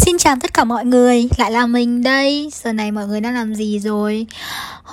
[0.00, 2.50] Xin chào tất cả mọi người, lại là mình đây.
[2.52, 4.26] Giờ này mọi người đang làm gì rồi?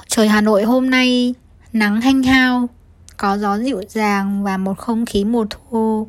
[0.08, 1.36] Trời Hà Nội hôm nay
[1.74, 2.70] nắng hanh hao
[3.18, 6.08] Có gió dịu dàng và một không khí mùa thu.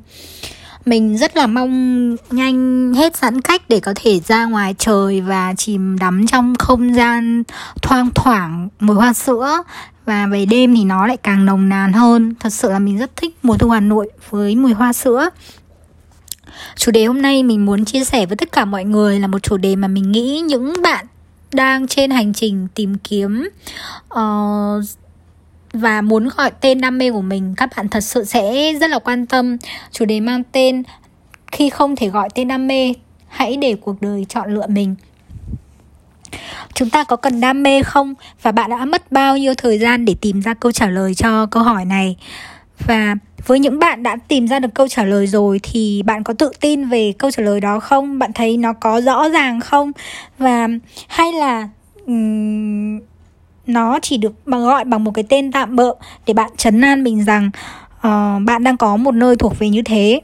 [0.85, 5.55] Mình rất là mong nhanh hết giãn cách để có thể ra ngoài trời và
[5.57, 7.43] chìm đắm trong không gian
[7.83, 9.63] thoang thoảng mùi hoa sữa.
[10.05, 12.35] Và về đêm thì nó lại càng nồng nàn hơn.
[12.41, 15.31] Thật sự là mình rất thích mùa thu Hà Nội với mùi hoa sữa.
[16.77, 19.43] Chủ đề hôm nay mình muốn chia sẻ với tất cả mọi người là một
[19.43, 21.07] chủ đề mà mình nghĩ những bạn
[21.53, 23.49] đang trên hành trình tìm kiếm
[24.15, 24.85] uh,
[25.73, 28.99] và muốn gọi tên đam mê của mình các bạn thật sự sẽ rất là
[28.99, 29.57] quan tâm.
[29.93, 30.83] Chủ đề mang tên
[31.53, 32.93] khi không thể gọi tên đam mê
[33.29, 34.95] hãy để cuộc đời chọn lựa mình.
[36.75, 38.15] Chúng ta có cần đam mê không?
[38.43, 41.47] Và bạn đã mất bao nhiêu thời gian để tìm ra câu trả lời cho
[41.47, 42.17] câu hỏi này?
[42.87, 43.15] Và
[43.47, 46.51] với những bạn đã tìm ra được câu trả lời rồi thì bạn có tự
[46.61, 48.19] tin về câu trả lời đó không?
[48.19, 49.93] Bạn thấy nó có rõ ràng không?
[50.39, 50.69] Và
[51.09, 51.69] hay là
[52.07, 53.01] um,
[53.67, 55.95] nó chỉ được gọi bằng một cái tên tạm bợ
[56.27, 57.51] để bạn chấn an mình rằng
[57.97, 60.21] uh, bạn đang có một nơi thuộc về như thế.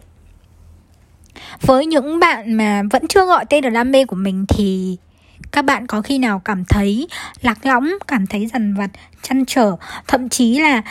[1.61, 4.96] Với những bạn mà vẫn chưa gọi tên được đam mê của mình thì
[5.52, 7.08] các bạn có khi nào cảm thấy
[7.41, 8.91] lạc lõng cảm thấy dằn vặt
[9.22, 10.83] chăn trở thậm chí là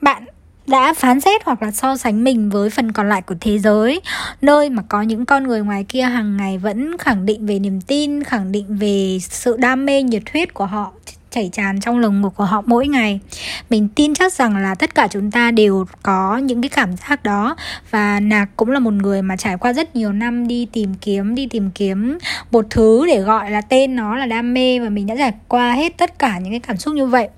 [0.00, 0.24] bạn
[0.66, 4.00] đã phán xét hoặc là so sánh mình với phần còn lại của thế giới.
[4.42, 7.80] Nơi mà có những con người ngoài kia hàng ngày vẫn khẳng định về niềm
[7.80, 10.92] tin, khẳng định về sự đam mê nhiệt huyết của họ,
[11.30, 13.20] chảy tràn trong lồng ngực của họ mỗi ngày.
[13.70, 17.22] Mình tin chắc rằng là tất cả chúng ta đều có những cái cảm giác
[17.22, 17.56] đó.
[17.90, 21.34] Và nạc cũng là một người mà trải qua rất nhiều năm đi tìm kiếm,
[21.34, 22.18] đi tìm kiếm
[22.50, 24.78] một thứ để gọi là tên nó là đam mê.
[24.78, 27.28] Và mình đã trải qua hết tất cả những cái cảm xúc như vậy.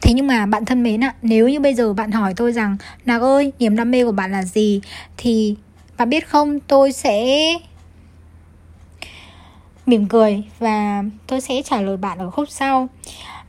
[0.00, 2.76] Thế nhưng mà bạn thân mến ạ, nếu như bây giờ bạn hỏi tôi rằng
[3.04, 4.80] Nạc ơi, niềm đam mê của bạn là gì?
[5.16, 5.56] Thì
[5.96, 7.36] bạn biết không, tôi sẽ
[9.86, 12.88] mỉm cười và tôi sẽ trả lời bạn ở khúc sau.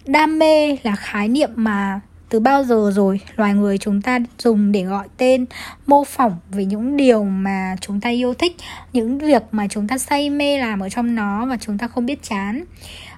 [0.06, 2.00] Đam mê là khái niệm mà
[2.34, 5.46] từ bao giờ rồi loài người chúng ta dùng để gọi tên
[5.88, 8.56] mô phỏng về những điều mà chúng ta yêu thích
[8.94, 12.06] những việc mà chúng ta say mê làm ở trong nó và chúng ta không
[12.06, 12.64] biết chán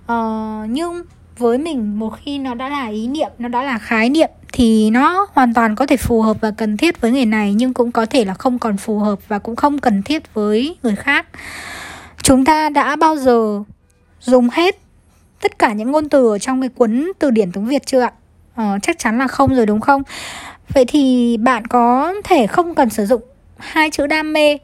[0.06, 1.04] ờ, nhưng
[1.38, 4.90] với mình một khi nó đã là ý niệm nó đã là khái niệm thì
[4.90, 7.92] nó hoàn toàn có thể phù hợp và cần thiết với người này nhưng cũng
[7.92, 11.28] có thể là không còn phù hợp và cũng không cần thiết với người khác.
[12.22, 13.64] Chúng ta đã bao giờ
[14.22, 14.78] dùng hết
[15.42, 18.12] tất cả những ngôn từ ở trong cái cuốn từ điển tiếng việt chưa ạ?
[18.56, 20.04] Ờ, chắc chắn là không rồi đúng không?
[20.74, 23.22] Vậy thì bạn có thể không cần sử dụng
[23.58, 24.58] hai chữ đam mê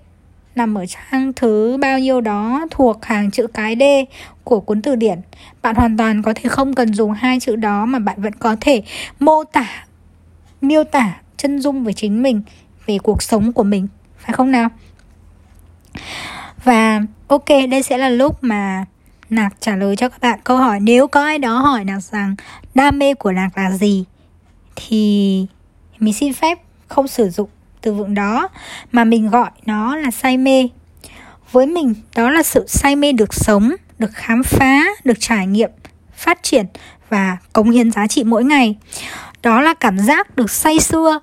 [0.56, 3.84] nằm ở trang thứ bao nhiêu đó thuộc hàng chữ cái D
[4.44, 5.22] của cuốn từ điển.
[5.62, 8.56] Bạn hoàn toàn có thể không cần dùng hai chữ đó mà bạn vẫn có
[8.62, 8.84] thể
[9.20, 9.86] mô tả,
[10.62, 12.42] miêu tả chân dung về chính mình,
[12.86, 14.70] về cuộc sống của mình, phải không nào?
[16.64, 18.86] Và ok, đây sẽ là lúc mà
[19.30, 22.36] Nạc trả lời cho các bạn câu hỏi Nếu có ai đó hỏi Nạc rằng
[22.76, 24.06] đam mê của Nạc là gì
[24.76, 25.46] Thì
[26.00, 27.50] mình xin phép không sử dụng
[27.82, 28.50] từ vựng đó
[28.92, 30.68] mà mình gọi nó là say mê.
[31.52, 35.70] Với mình, đó là sự say mê được sống, được khám phá, được trải nghiệm,
[36.16, 36.66] phát triển
[37.10, 38.76] và cống hiến giá trị mỗi ngày.
[39.44, 41.20] Đó là cảm giác được say sưa,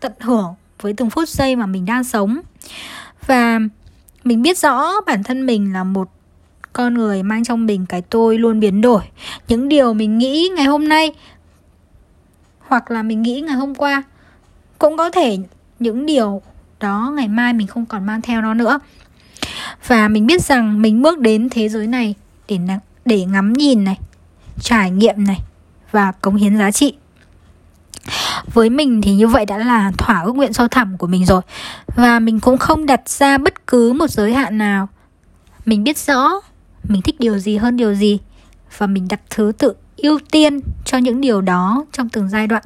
[0.00, 2.40] tận hưởng với từng phút giây mà mình đang sống.
[3.26, 3.58] Và
[4.24, 6.10] mình biết rõ bản thân mình là một
[6.72, 9.02] con người mang trong mình cái tôi luôn biến đổi.
[9.48, 11.12] Những điều mình nghĩ ngày hôm nay
[12.58, 14.02] hoặc là mình nghĩ ngày hôm qua
[14.78, 15.38] cũng có thể
[15.78, 16.42] những điều
[16.80, 18.78] đó ngày mai mình không còn mang theo nó nữa.
[19.86, 22.14] Và mình biết rằng mình bước đến thế giới này
[22.48, 22.58] để
[23.04, 23.98] để ngắm nhìn này,
[24.60, 25.40] trải nghiệm này
[25.90, 26.94] và cống hiến giá trị.
[28.54, 31.42] Với mình thì như vậy đã là thỏa ước nguyện sâu thẳm của mình rồi.
[31.96, 34.88] Và mình cũng không đặt ra bất cứ một giới hạn nào.
[35.64, 36.30] Mình biết rõ
[36.88, 38.18] mình thích điều gì hơn điều gì
[38.78, 42.62] và mình đặt thứ tự ưu tiên cho những điều đó trong từng giai đoạn.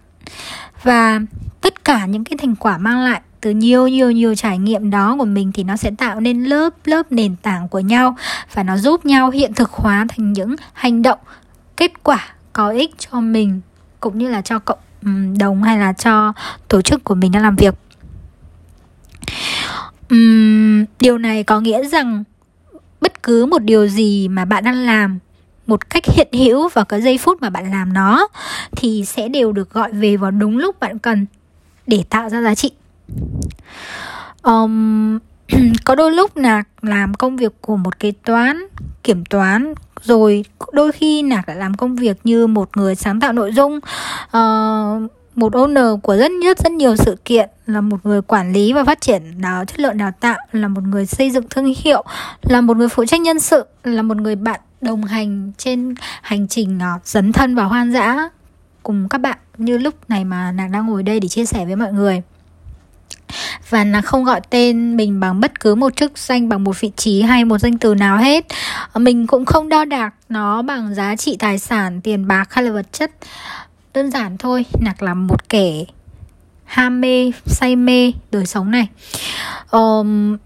[0.82, 1.20] Và
[1.62, 5.16] tất cả những cái thành quả mang lại từ nhiều nhiều nhiều trải nghiệm đó
[5.18, 8.16] của mình thì nó sẽ tạo nên lớp lớp nền tảng của nhau
[8.54, 11.18] và nó giúp nhau hiện thực hóa thành những hành động
[11.76, 13.60] kết quả có ích cho mình
[14.00, 14.78] cũng như là cho cộng
[15.38, 16.32] đồng hay là cho
[16.68, 17.74] tổ chức của mình đang làm việc.
[20.14, 22.24] Uhm, điều này có nghĩa rằng
[23.00, 25.18] bất cứ một điều gì mà bạn đang làm
[25.66, 28.28] một cách hiện hữu vào cái giây phút mà bạn làm nó
[28.76, 31.26] thì sẽ đều được gọi về vào đúng lúc bạn cần
[31.86, 32.70] để tạo ra giá trị.
[34.42, 35.18] Um,
[35.84, 38.66] có đôi lúc là làm công việc của một kế toán
[39.02, 43.32] kiểm toán rồi đôi khi nạc lại làm công việc như một người sáng tạo
[43.32, 43.80] nội dung.
[44.36, 48.72] Uh, một owner của rất rất rất nhiều sự kiện là một người quản lý
[48.72, 52.04] và phát triển đào chất lượng đào tạo là một người xây dựng thương hiệu
[52.42, 56.48] là một người phụ trách nhân sự là một người bạn đồng hành trên hành
[56.48, 58.28] trình uh, dấn thân vào hoang dã
[58.82, 61.76] cùng các bạn như lúc này mà nàng đang ngồi đây để chia sẻ với
[61.76, 62.22] mọi người.
[63.70, 66.90] Và nàng không gọi tên mình bằng bất cứ một chức danh bằng một vị
[66.96, 68.46] trí hay một danh từ nào hết.
[68.94, 72.70] Mình cũng không đo đạc nó bằng giá trị tài sản tiền bạc hay là
[72.72, 73.10] vật chất.
[73.94, 75.84] Đơn giản thôi nạc là một kẻ
[76.64, 78.88] ham mê say mê đời sống này.
[79.70, 80.36] Um,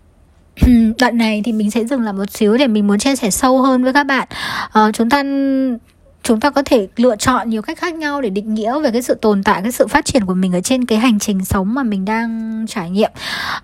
[0.99, 3.63] đoạn này thì mình sẽ dừng lại một xíu để mình muốn chia sẻ sâu
[3.63, 4.29] hơn với các bạn.
[4.79, 5.23] Uh, chúng ta
[6.27, 9.03] chúng ta có thể lựa chọn nhiều cách khác nhau để định nghĩa về cái
[9.03, 11.75] sự tồn tại cái sự phát triển của mình ở trên cái hành trình sống
[11.75, 13.11] mà mình đang trải nghiệm.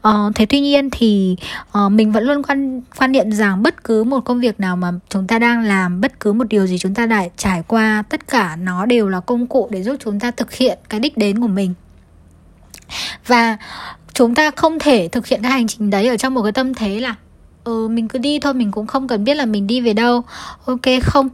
[0.09, 1.37] Uh, thế tuy nhiên thì
[1.79, 4.93] uh, mình vẫn luôn quan quan niệm rằng bất cứ một công việc nào mà
[5.09, 8.29] chúng ta đang làm bất cứ một điều gì chúng ta đã trải qua tất
[8.29, 11.41] cả nó đều là công cụ để giúp chúng ta thực hiện cái đích đến
[11.41, 11.75] của mình.
[13.27, 13.57] Và
[14.15, 16.75] chúng ta không thể thực hiện cái hành trình đấy ở trong một cái tâm
[16.75, 17.15] thế là
[17.65, 20.23] ừ mình cứ đi thôi mình cũng không cần biết là mình đi về đâu.
[20.65, 21.29] Ok không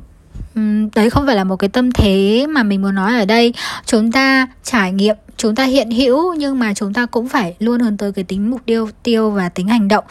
[0.95, 3.55] đấy không phải là một cái tâm thế mà mình muốn nói ở đây.
[3.87, 7.81] Chúng ta trải nghiệm chúng ta hiện hữu nhưng mà chúng ta cũng phải luôn
[7.81, 10.05] hướng tới cái tính mục tiêu tiêu và tính hành động.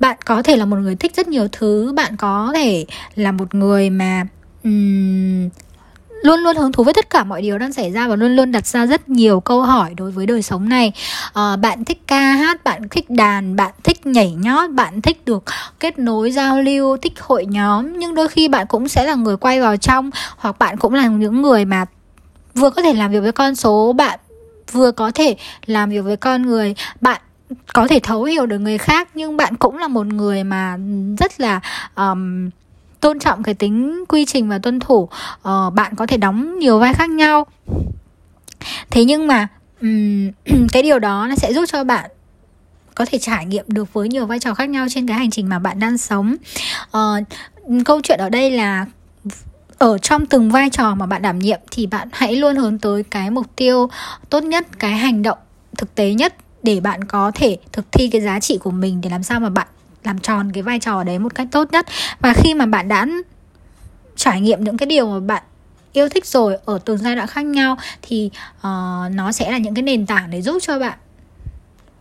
[0.00, 2.84] Bạn có thể là một người thích rất nhiều thứ bạn có thể
[3.14, 4.26] là một người mà
[4.64, 5.48] um,
[6.22, 8.52] luôn luôn hứng thú với tất cả mọi điều đang xảy ra và luôn luôn
[8.52, 10.92] đặt ra rất nhiều câu hỏi đối với đời sống này.
[11.32, 15.44] À, bạn thích ca hát bạn thích đàn bạn thích nhảy nhót bạn thích được
[15.80, 19.36] kết nối giao lưu thích hội nhóm nhưng đôi khi bạn cũng sẽ là người
[19.36, 21.84] quay vào trong hoặc bạn cũng là những người mà
[22.54, 24.18] vừa có thể làm việc với con số bạn
[24.72, 25.36] vừa có thể
[25.66, 27.20] làm việc với con người bạn
[27.72, 30.78] có thể thấu hiểu được người khác nhưng bạn cũng là một người mà
[31.18, 31.60] rất là
[31.96, 32.50] um,
[33.02, 35.08] tôn trọng cái tính quy trình và tuân thủ
[35.48, 37.46] uh, bạn có thể đóng nhiều vai khác nhau.
[38.90, 39.48] Thế nhưng mà
[39.80, 40.30] um,
[40.72, 42.10] cái điều đó nó sẽ giúp cho bạn
[42.94, 45.48] có thể trải nghiệm được với nhiều vai trò khác nhau trên cái hành trình
[45.48, 46.36] mà bạn đang sống.
[46.96, 47.26] Uh,
[47.84, 48.86] câu chuyện ở đây là
[49.78, 53.02] ở trong từng vai trò mà bạn đảm nhiệm thì bạn hãy luôn hướng tới
[53.02, 53.88] cái mục tiêu
[54.30, 55.38] tốt nhất cái hành động
[55.78, 59.10] thực tế nhất để bạn có thể thực thi cái giá trị của mình để
[59.10, 59.66] làm sao mà bạn
[60.04, 61.86] làm tròn cái vai trò đấy một cách tốt nhất.
[62.20, 63.06] Và khi mà bạn đã
[64.16, 65.42] trải nghiệm những cái điều mà bạn
[65.92, 68.62] yêu thích rồi ở từng giai đoạn khác nhau thì uh,
[69.12, 70.98] nó sẽ là những cái nền tảng để giúp cho bạn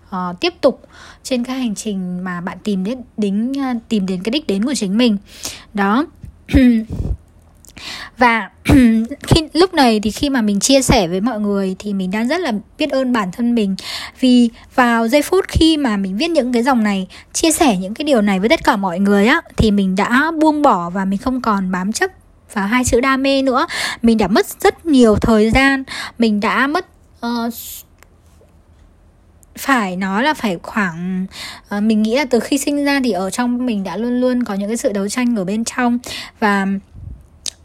[0.09, 0.88] uh, tiếp tục
[1.24, 4.65] trên cái hành trình mà bạn tìm đến đính uh, tìm đến cái đích đến
[4.65, 5.18] của chính mình.
[5.74, 6.06] Đó.
[8.18, 8.50] và
[9.28, 12.28] khi lúc này thì khi mà mình chia sẻ với mọi người thì mình đang
[12.28, 13.75] rất là biết ơn bản thân mình.
[14.19, 17.94] Vì vào giây phút khi mà mình viết những cái dòng này chia sẻ những
[17.94, 21.06] cái điều này với tất cả mọi người á thì mình đã buông bỏ và
[21.06, 22.12] mình không còn bám chấp
[22.54, 23.68] vào hai chữ đam mê nữa.
[24.01, 25.84] Mình đã mất rất nhiều thời gian
[26.18, 26.86] mình đã mất
[27.25, 27.54] uh,
[29.57, 31.25] phải nói là phải khoảng
[31.77, 34.44] uh, mình nghĩ là từ khi sinh ra thì ở trong mình đã luôn luôn
[34.44, 36.00] có những cái sự đấu tranh ở bên trong.
[36.39, 36.68] Và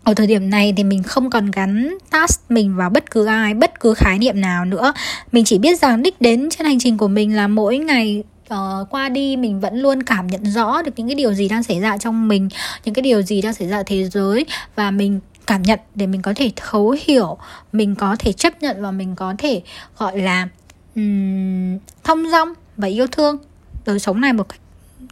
[0.07, 3.55] ở thời điểm này thì mình không còn gắn task mình vào bất cứ ai
[3.55, 4.93] bất cứ khái niệm nào nữa.
[5.33, 8.25] Mình chỉ biết rằng đích đến trên hành trình của mình là mỗi ngày
[8.55, 11.63] uh, qua đi mình vẫn luôn cảm nhận rõ được những cái điều gì đang
[11.63, 12.49] xảy ra trong mình
[12.85, 16.23] những cái điều gì đang xảy ra thế giới và mình cảm nhận để mình
[16.23, 17.39] có thể thấu hiểu
[17.73, 19.63] mình có thể chấp nhận và mình có thể
[19.99, 20.49] gọi là
[20.95, 23.39] um, thông dong và yêu thương
[23.87, 24.61] đời sống này một cách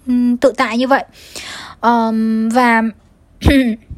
[0.06, 1.04] um, tự tại như vậy.
[1.80, 2.82] Um, và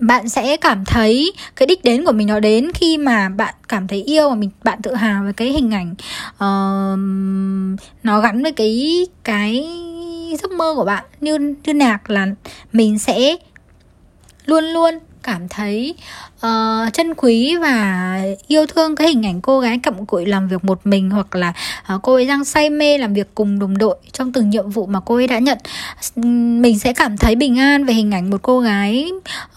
[0.00, 3.88] bạn sẽ cảm thấy cái đích đến của mình nó đến khi mà bạn cảm
[3.88, 5.94] thấy yêu và mình bạn tự hào về cái hình ảnh
[6.34, 6.98] uh,
[8.02, 9.68] nó gắn với cái cái
[10.42, 11.04] giấc mơ của bạn.
[11.20, 12.26] Như như nạc là
[12.72, 13.36] mình sẽ
[14.46, 15.94] luôn luôn cảm thấy
[16.40, 20.48] ờ, uh, chân quý và yêu thương cái hình ảnh cô gái cặm cụi làm
[20.48, 21.52] việc một mình hoặc là
[21.94, 24.86] uh, cô ấy đang say mê làm việc cùng đồng đội trong từng nhiệm vụ
[24.86, 25.58] mà cô ấy đã nhận.
[26.62, 29.10] Mình sẽ cảm thấy bình an về hình ảnh một cô gái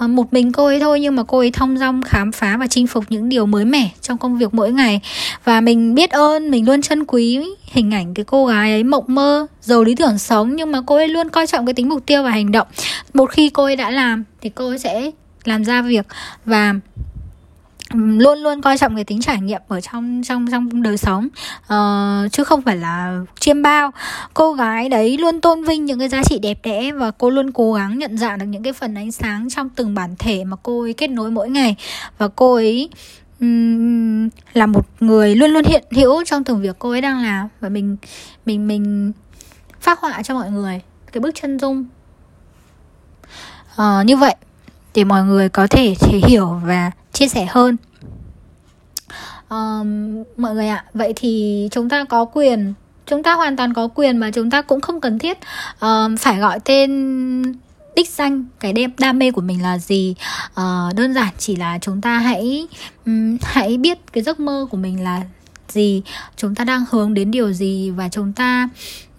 [0.04, 2.68] uh, một mình cô ấy thôi nhưng mà cô ấy thong dong khám phá và
[2.68, 5.02] chinh phục những điều mới mẻ trong công việc mỗi ngày.
[5.44, 9.06] Và mình biết ơn mình luôn chân quý hình ảnh cái cô gái ấy mộng
[9.08, 12.06] mơ giàu lý tưởng sống nhưng mà cô ấy luôn coi trọng cái tính mục
[12.06, 12.68] tiêu và hành động.
[13.14, 15.12] Một khi cô ấy đã làm thì cô ấy sẽ
[15.44, 16.06] làm ra việc
[16.46, 16.74] và
[17.94, 21.28] luôn luôn coi trọng cái tính trải nghiệm ở trong trong trong đời sống.
[21.62, 23.92] Uh, chứ không phải là chiêm bao.
[24.34, 27.52] Cô gái đấy luôn tôn vinh những cái giá trị đẹp đẽ và cô luôn
[27.52, 30.58] cố gắng nhận dạng được những cái phần ánh sáng trong từng bản thể mà
[30.64, 31.76] cô ấy kết nối mỗi ngày.
[32.18, 32.90] Và cô ấy
[33.40, 37.48] um, là một người luôn luôn hiện hữu trong từng việc cô ấy đang làm.
[37.60, 37.98] Và mình
[38.46, 39.12] mình mình
[39.80, 40.82] phát họa cho mọi người
[41.12, 41.86] cái bức chân dung.
[43.74, 44.36] Uh, như vậy
[44.96, 47.78] để mọi người có thể thể hiểu và chia sẻ hơn.
[49.50, 52.74] Um, mọi người ạ vậy thì chúng ta có quyền
[53.06, 55.38] chúng ta hoàn toàn có quyền mà chúng ta cũng không cần thiết
[55.80, 57.42] um, phải gọi tên
[57.96, 60.16] đích danh cái đẹp đam mê của mình là gì.
[60.48, 62.68] Uh, đơn giản chỉ là chúng ta hãy
[63.06, 65.22] um, hãy biết cái giấc mơ của mình là
[65.70, 66.04] gì
[66.38, 68.70] chúng ta đang hướng đến điều gì và chúng ta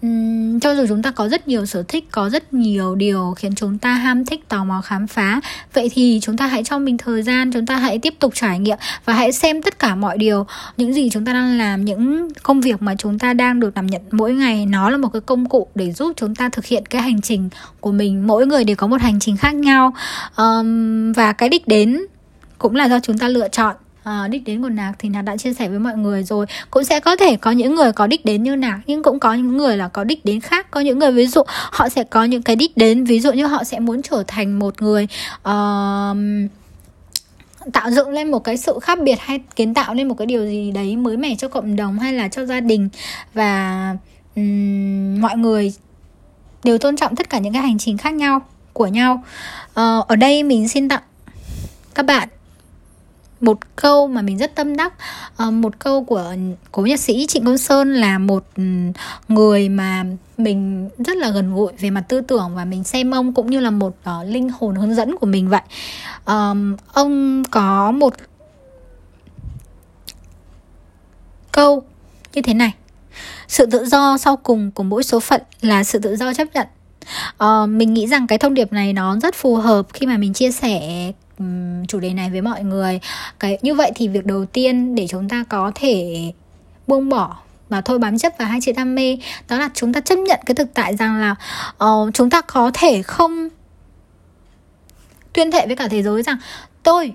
[0.03, 3.55] um, cho dù chúng ta có rất nhiều sở thích có rất nhiều điều khiến
[3.55, 5.41] chúng ta ham thích tò mò khám phá
[5.73, 8.59] vậy thì chúng ta hãy cho mình thời gian chúng ta hãy tiếp tục trải
[8.59, 10.45] nghiệm và hãy xem tất cả mọi điều.
[10.77, 13.87] Những gì chúng ta đang làm những công việc mà chúng ta đang được đảm
[13.87, 16.85] nhận mỗi ngày nó là một cái công cụ để giúp chúng ta thực hiện
[16.85, 18.27] cái hành trình của mình.
[18.27, 19.93] Mỗi người đều có một hành trình khác nhau.
[20.37, 22.01] Um, và cái đích đến
[22.57, 25.37] cũng là do chúng ta lựa chọn à, đích đến của nạc thì nạc đã
[25.37, 26.45] chia sẻ với mọi người rồi.
[26.71, 29.33] Cũng sẽ có thể có những người có đích đến như nạc nhưng cũng có
[29.33, 30.71] những người là có đích đến khác.
[30.71, 33.45] Có những người ví dụ họ sẽ có những cái đích đến ví dụ như
[33.45, 36.17] họ sẽ muốn trở thành một người uh,
[37.73, 40.45] tạo dựng lên một cái sự khác biệt hay kiến tạo nên một cái điều
[40.45, 42.89] gì đấy mới mẻ cho cộng đồng hay là cho gia đình.
[43.33, 43.95] Và
[44.35, 45.73] um, mọi người
[46.63, 48.41] đều tôn trọng tất cả những cái hành trình khác nhau
[48.73, 49.23] của nhau.
[49.69, 51.01] Uh, ở đây mình xin tặng
[51.95, 52.29] các bạn
[53.43, 54.93] một câu mà mình rất tâm đắc.
[55.37, 56.33] Ờ, một câu của
[56.71, 58.63] cố nhạc sĩ trịnh công sơn là một ừ,
[59.27, 60.05] người mà
[60.37, 63.59] mình rất là gần gũi về mặt tư tưởng và mình xem ông cũng như
[63.59, 65.61] là một uh, linh hồn hướng dẫn của mình vậy.
[66.25, 68.13] Um, ông có một
[71.51, 71.83] câu
[72.33, 72.73] như thế này.
[73.47, 76.67] Sự tự do sau cùng của mỗi số phận là sự tự do chấp nhận.
[77.43, 80.33] Uh, mình nghĩ rằng cái thông điệp này nó rất phù hợp khi mà mình
[80.33, 81.11] chia sẻ
[81.87, 82.99] chủ đề này với mọi người.
[83.39, 86.31] Cái như vậy thì việc đầu tiên để chúng ta có thể
[86.87, 87.37] buông bỏ
[87.69, 89.17] và thôi bám chấp vào hai chữ đam mê
[89.49, 91.35] đó là chúng ta chấp nhận cái thực tại rằng là
[91.85, 93.49] uh, chúng ta có thể không
[95.33, 96.37] tuyên thệ với cả thế giới rằng
[96.83, 97.13] tôi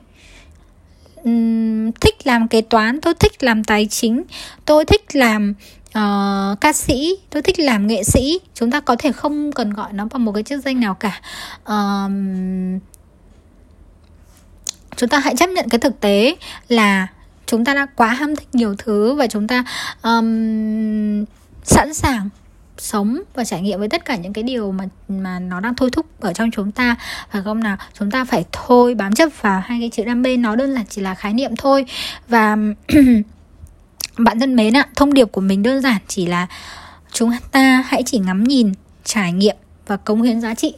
[1.25, 4.23] um, thích làm kế toán tôi thích làm tài chính
[4.65, 5.55] tôi thích làm
[5.89, 8.41] uh, ca sĩ tôi thích làm nghệ sĩ.
[8.55, 11.21] Chúng ta có thể không cần gọi nó bằng một cái chức danh nào cả.
[11.63, 12.11] Uh,
[14.99, 16.37] chúng ta hãy chấp nhận cái thực tế
[16.69, 17.07] là
[17.47, 19.65] chúng ta đã quá ham thích nhiều thứ và chúng ta
[20.03, 21.25] um,
[21.65, 22.29] sẵn sàng
[22.79, 25.91] sống và trải nghiệm với tất cả những cái điều mà mà nó đang thôi
[25.93, 26.97] thúc ở trong chúng ta.
[27.31, 27.77] Phải không nào?
[27.99, 30.85] Chúng ta phải thôi bám chấp vào hai cái chữ đam mê nó đơn giản
[30.89, 31.87] chỉ là khái niệm thôi.
[32.29, 32.57] Và
[34.19, 36.47] bạn thân mến ạ thông điệp của mình đơn giản chỉ là
[37.13, 38.73] chúng ta hãy chỉ ngắm nhìn
[39.05, 40.75] trải nghiệm và cống hiến giá trị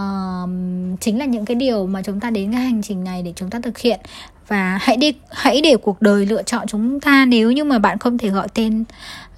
[0.00, 3.32] uh, chính là những cái điều mà chúng ta đến cái hành trình này để
[3.36, 4.00] chúng ta thực hiện.
[4.48, 7.98] Và hãy đi hãy để cuộc đời lựa chọn chúng ta nếu như mà bạn
[7.98, 8.84] không thể gọi tên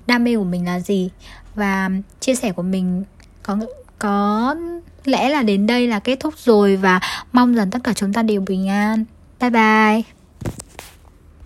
[0.06, 1.10] đam mê của mình là gì.
[1.54, 1.90] Và
[2.20, 3.04] chia sẻ của mình
[3.42, 3.56] có
[3.98, 4.54] có
[5.04, 7.00] lẽ là đến đây là kết thúc rồi và
[7.32, 9.04] mong rằng tất cả chúng ta đều bình an.
[9.40, 10.19] Bye bye.